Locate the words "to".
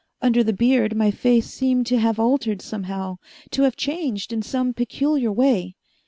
1.85-1.99, 3.51-3.61